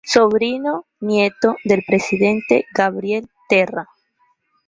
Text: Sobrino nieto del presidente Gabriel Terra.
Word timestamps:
Sobrino 0.03 0.85
nieto 1.01 1.57
del 1.63 1.83
presidente 1.85 2.65
Gabriel 2.73 3.29
Terra. 3.47 3.87